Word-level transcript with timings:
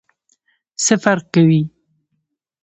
څه 0.83 0.93
فرق 1.03 1.25
کوي؟ 1.33 1.61